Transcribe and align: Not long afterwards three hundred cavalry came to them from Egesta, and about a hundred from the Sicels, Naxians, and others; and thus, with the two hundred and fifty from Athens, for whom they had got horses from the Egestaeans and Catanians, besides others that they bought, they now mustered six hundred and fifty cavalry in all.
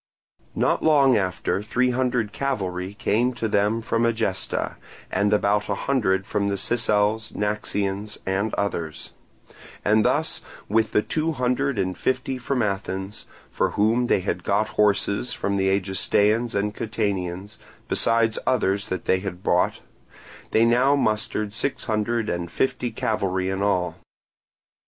Not 0.55 0.81
long 0.81 1.15
afterwards 1.15 1.67
three 1.67 1.91
hundred 1.91 2.31
cavalry 2.33 2.95
came 2.95 3.33
to 3.33 3.47
them 3.47 3.83
from 3.83 4.03
Egesta, 4.03 4.77
and 5.11 5.31
about 5.31 5.69
a 5.69 5.75
hundred 5.75 6.25
from 6.25 6.47
the 6.47 6.57
Sicels, 6.57 7.31
Naxians, 7.35 8.17
and 8.25 8.51
others; 8.55 9.11
and 9.85 10.03
thus, 10.03 10.41
with 10.67 10.91
the 10.93 11.03
two 11.03 11.33
hundred 11.33 11.77
and 11.77 11.95
fifty 11.95 12.39
from 12.39 12.63
Athens, 12.63 13.27
for 13.51 13.69
whom 13.77 14.07
they 14.07 14.21
had 14.21 14.43
got 14.43 14.69
horses 14.69 15.33
from 15.33 15.55
the 15.55 15.69
Egestaeans 15.69 16.55
and 16.55 16.73
Catanians, 16.73 17.59
besides 17.87 18.39
others 18.47 18.87
that 18.87 19.05
they 19.05 19.19
bought, 19.19 19.81
they 20.49 20.65
now 20.65 20.95
mustered 20.95 21.53
six 21.53 21.83
hundred 21.83 22.27
and 22.27 22.49
fifty 22.51 22.89
cavalry 22.89 23.51
in 23.51 23.61
all. 23.61 23.97